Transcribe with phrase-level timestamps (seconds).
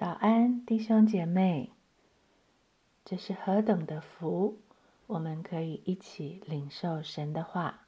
[0.00, 1.72] 早安，弟兄姐妹！
[3.04, 4.56] 这是何等的福，
[5.06, 7.82] 我们可以一起领受神的话。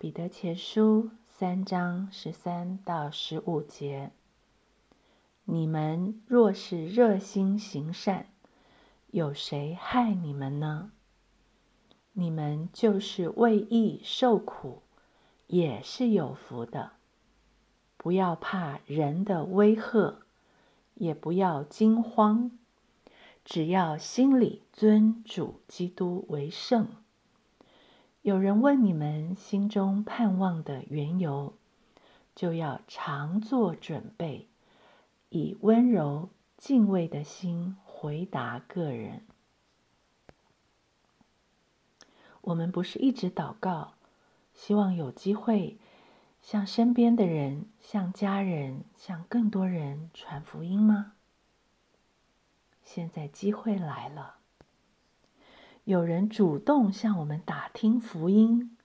[0.00, 4.10] 彼得前书三章十三到十五节：
[5.44, 8.26] 你们若是热心行善，
[9.12, 10.90] 有谁害你们呢？
[12.14, 14.82] 你们就是为义受苦，
[15.46, 16.94] 也是有福的。
[17.96, 20.25] 不要怕人的威吓。
[20.96, 22.50] 也不要惊慌，
[23.44, 26.88] 只要心里尊主基督为圣。
[28.22, 31.54] 有人问你们心中盼望的缘由，
[32.34, 34.48] 就要常做准备，
[35.28, 39.22] 以温柔敬畏的心回答个人。
[42.40, 43.94] 我们不是一直祷告，
[44.54, 45.78] 希望有机会。
[46.46, 51.14] 向身边的人、向家人、向更多人传福音吗？
[52.84, 54.36] 现在机会来了，
[55.82, 58.76] 有人主动向我们打听福音，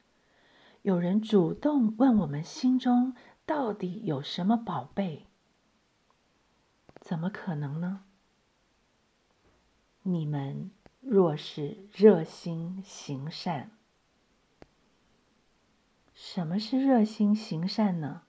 [0.81, 3.13] 有人主动问我们心中
[3.45, 5.27] 到底有什么宝贝？
[6.99, 8.05] 怎么可能呢？
[10.01, 13.69] 你们若是热心行善。
[16.23, 18.21] 什么是热心行善呢？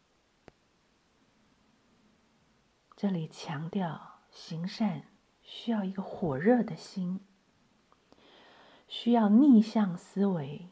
[2.97, 5.09] 这里强调行善
[5.43, 7.21] 需要一个火热的心，
[8.89, 10.71] 需要逆向思维，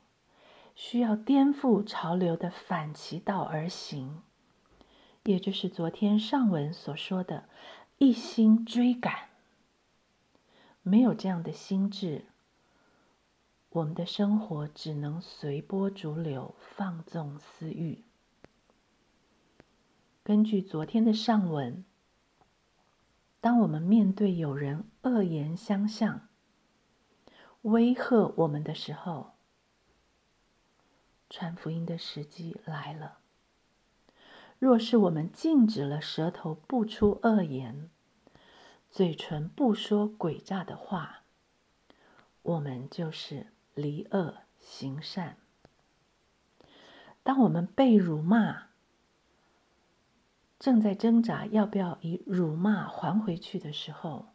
[0.74, 4.22] 需要颠覆潮流的反其道而行，
[5.24, 7.50] 也就是昨天上文所说的
[7.98, 9.28] “一心追赶”。
[10.82, 12.30] 没有这样的心智。
[13.72, 18.02] 我们的生活只能随波逐流，放纵私欲。
[20.24, 21.84] 根据昨天的上文，
[23.41, 26.28] 当我们面对有人恶言相向、
[27.62, 29.34] 威吓我们的时候，
[31.28, 33.19] 传福音的时机来了。
[34.59, 37.88] 若是我们禁止了舌头不出恶言，
[38.91, 41.22] 嘴唇不说诡诈的话，
[42.42, 43.53] 我们就是。
[43.75, 45.36] 离恶行善。
[47.22, 48.69] 当我们被辱骂，
[50.58, 54.28] 正在挣扎要不要以辱骂还回去的时候，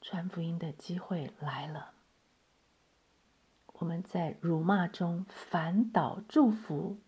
[0.00, 1.92] 传福音的机会来了。
[3.74, 6.98] 我们在辱骂中反倒祝福，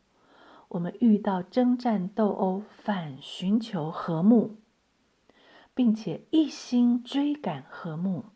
[0.69, 4.59] 我们遇到征战斗殴反寻求和睦，
[5.75, 8.27] 并且一心追赶和睦。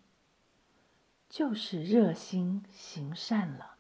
[1.32, 3.76] 就是热心行善了，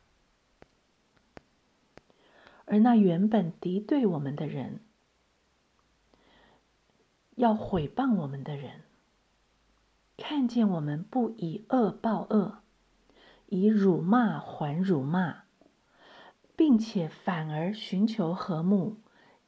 [2.64, 4.80] 而那原本敌对我们的人，
[7.34, 8.84] 要毁谤我们的人，
[10.16, 12.62] 看见我们不以恶报恶，
[13.48, 15.42] 以辱骂还辱骂，
[16.56, 18.96] 并且反而寻求和睦，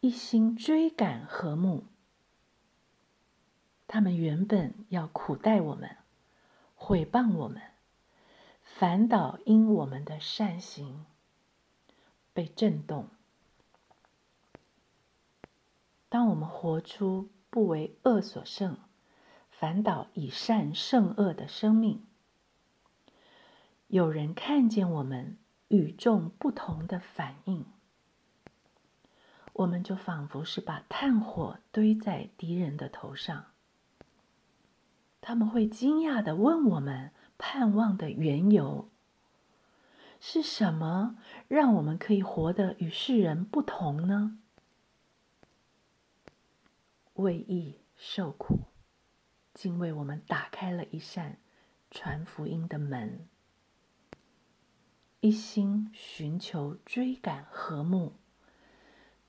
[0.00, 1.86] 一心追赶和睦，
[3.86, 5.96] 他们原本要苦待我们，
[6.74, 7.62] 毁谤我们。
[8.76, 11.06] 反倒因我们的善行
[12.32, 13.08] 被震动。
[16.08, 18.76] 当我们活出不为恶所胜，
[19.48, 22.04] 反倒以善胜恶的生命，
[23.86, 27.64] 有人看见我们与众不同的反应，
[29.52, 33.44] 我们就仿佛是把炭火堆在敌人的头上。
[35.20, 37.12] 他们会惊讶的问我们。
[37.36, 38.88] 盼望的缘由
[40.20, 41.18] 是什么？
[41.48, 44.38] 让我们可以活得与世人不同呢？
[47.14, 48.60] 为义受苦，
[49.52, 51.38] 竟为我们打开了一扇
[51.90, 53.28] 传福音的门；
[55.20, 58.14] 一心寻求追赶和睦，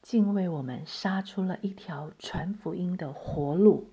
[0.01, 3.91] 竟为我们杀出了一条传福音的活路。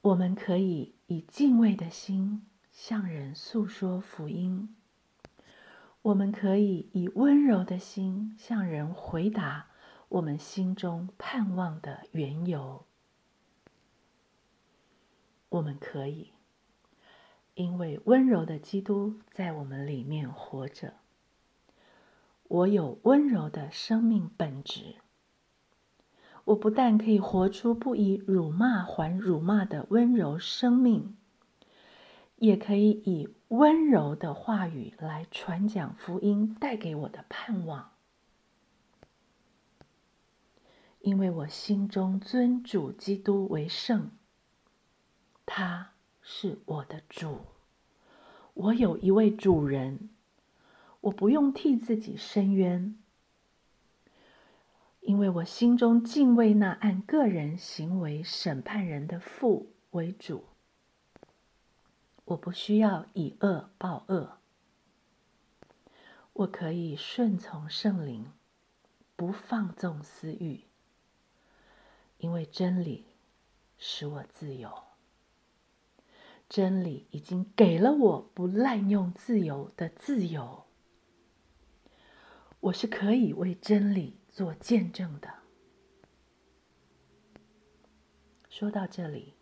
[0.00, 0.93] 我们可以。
[1.06, 4.74] 以敬畏的心向人诉说福音，
[6.00, 9.68] 我们可以以温柔的心向人回答
[10.08, 12.86] 我们心中盼望的缘由。
[15.50, 16.32] 我们可以，
[17.54, 20.94] 因为温柔的基督在我们里面活着。
[22.48, 24.96] 我有温柔的生命本质。
[26.44, 31.16] 我不但可以活出不以辱骂还辱骂的温柔生命，
[32.36, 37.92] 也可以以温柔的话语来传讲福音，带给我的盼望。
[41.00, 44.10] 因为我心中尊主基督为圣，
[45.46, 45.92] 他
[46.22, 47.40] 是我的主。
[48.54, 50.10] 我有一位主人，
[51.02, 52.96] 我不用替自己伸冤，
[55.04, 60.44] 因为我心中敬畏那按个人行为审判人的父为主。
[62.24, 64.38] 我不需要以恶报恶，
[66.32, 68.32] 我可以顺从圣灵，
[69.14, 70.64] 不放纵私欲，
[72.16, 73.04] 因为真理
[73.76, 74.72] 使我自由。
[76.48, 80.64] 真理已经给了我不滥用自由的自由，
[82.60, 85.32] 我是可以为真理做见证的。
[88.50, 89.34] 说到这里，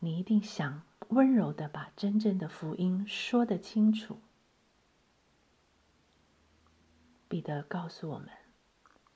[0.00, 0.82] 你一定想。
[1.10, 4.18] 温柔的把真正的福音说得清楚。
[7.28, 8.30] 彼得告诉我们，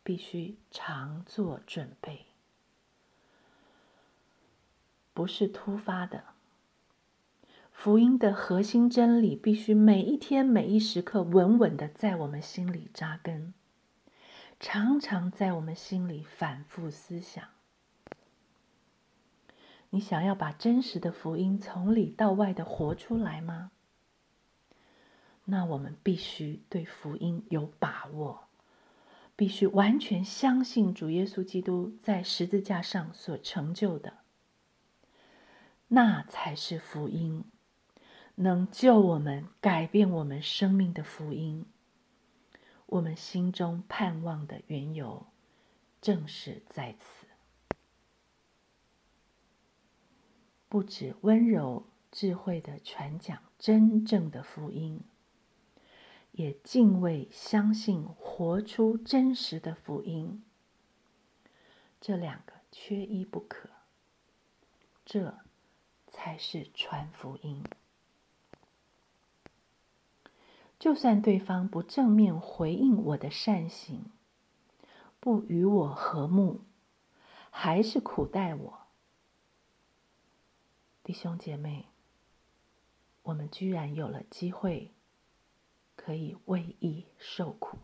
[0.04, 2.26] 必须常做准备，
[5.14, 6.24] 不是突发的。
[7.72, 13.54] 福音的核心真理必须每一天、每一时刻稳稳的在我们心里扎根，
[14.60, 17.44] 常常在我们心里反复思想。
[19.90, 23.70] 你想要把真实的福音从里到外的活出来吗？
[25.44, 28.48] 那我们必须对福音有把握，
[29.34, 34.18] 必须完全相信主耶稣基督在十字架上所成就的，
[35.86, 37.44] 那才是福音，
[38.34, 41.64] 能救我们、改变我们生命的福音。
[42.88, 45.26] 我们心中盼望的缘由，
[46.00, 47.26] 正是在此。
[50.70, 55.02] 不止温柔智慧的传讲真正的福音，
[56.32, 60.42] 也敬畏相信活出真实的福音。
[62.00, 63.68] 这两个缺一不可，
[65.04, 65.38] 这
[66.06, 67.62] 才是传福音。
[70.78, 74.12] 就算对方不正面回应我的善行，
[75.18, 76.60] 不与我和睦，
[77.50, 78.78] 还是苦待我。
[81.02, 81.86] 弟兄姐妹，
[83.22, 84.92] 我们居然有了机会
[85.96, 87.78] 可以为义受苦，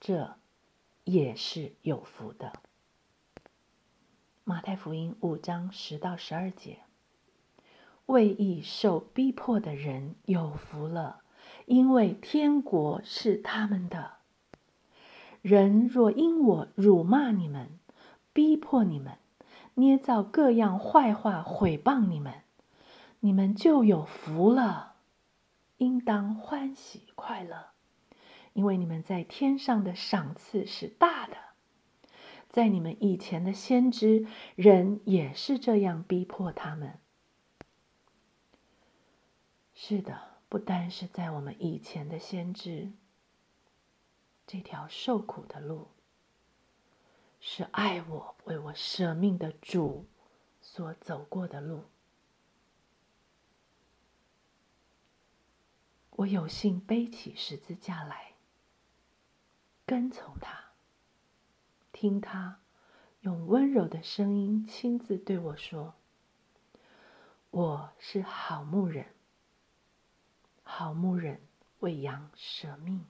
[0.00, 0.36] 这
[1.04, 2.52] 也是有福的。
[4.44, 6.80] 马太福音五章十到十二节：
[8.06, 11.20] 为义受逼迫的人有福了，
[11.66, 14.14] 因为天国是他们的。
[15.40, 17.78] 人若因我辱骂你们，
[18.32, 19.18] 逼迫你们，
[19.74, 22.42] 捏造各样坏话毁谤你们，
[23.20, 24.94] 你们就有福了，
[25.78, 27.70] 应当欢喜快乐，
[28.52, 31.36] 因为你们在天上的赏赐是大的。
[32.48, 36.98] 在你们以前的先知，人也是这样逼迫他们。
[39.84, 42.92] 是的，不单是在我们以前的先知，
[44.46, 45.88] 这条受苦的路。
[47.40, 50.06] 是爱我、为我舍命的主
[50.60, 51.86] 所走过的路。
[56.10, 58.34] 我有幸背起十字架来，
[59.84, 60.70] 跟从他，
[61.90, 62.60] 听他
[63.22, 65.94] 用温柔的声音亲自对我说
[67.50, 69.06] ：“我是好牧人，
[70.74, 71.38] 好牧人
[71.80, 73.04] 为羊舍命。”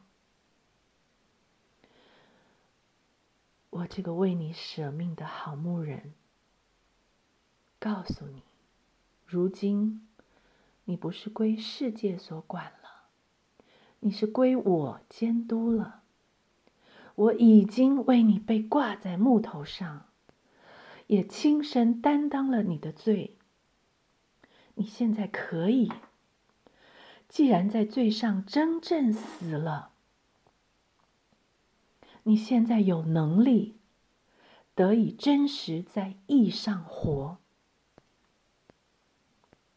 [3.70, 6.12] 我这个为你舍命的好牧人，
[7.78, 8.42] 告诉你，
[9.24, 10.08] 如今
[10.86, 13.04] 你不是归世界所管了，
[14.00, 16.02] 你是归我监督了。
[17.14, 20.06] 我已经为你被挂在木头上，
[21.06, 23.36] 也亲身担当了你的罪。
[24.74, 25.90] 你现在可以，
[27.32, 29.92] 既然在罪上真正死了。
[32.24, 33.78] 你现在有能力
[34.74, 37.38] 得以真实在义上活。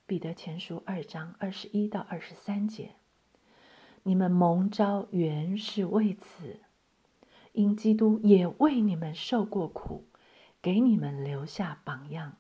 [0.05, 2.95] 彼得前书二章二十一到二十三节，
[4.03, 6.59] 你们蒙召原是为此，
[7.53, 10.03] 因基督也为你们受过苦，
[10.61, 12.35] 给你们留下榜样，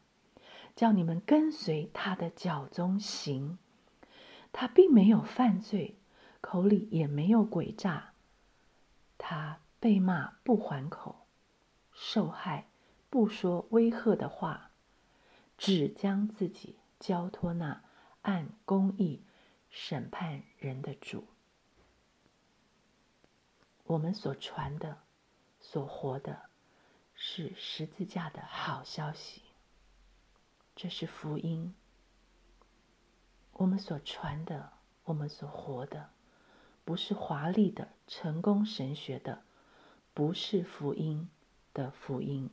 [0.75, 3.57] 叫你们跟随他的脚中行。
[4.57, 5.97] 他并没有犯罪，
[6.39, 8.13] 口里也没有诡诈，
[9.17, 9.59] 他。
[9.77, 11.27] 被骂不还口，
[11.93, 12.65] 受害
[13.11, 14.71] 不说威吓的话，
[15.59, 17.83] 只将自己交托那
[18.23, 19.21] 按公义
[19.69, 21.27] 审判人的主。
[23.83, 25.03] 我们所传的、
[25.59, 26.49] 所活的
[27.13, 29.43] 是十字架的好消息。
[30.75, 31.75] 这是福音。
[33.57, 34.73] 我们所传的，
[35.05, 36.09] 我们所活的，
[36.83, 39.43] 不是华丽的成功神学的，
[40.13, 41.29] 不是福音
[41.73, 42.49] 的福音。